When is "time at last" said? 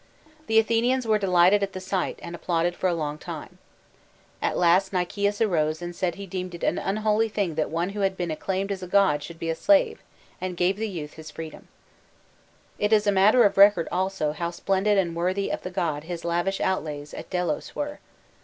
3.19-4.91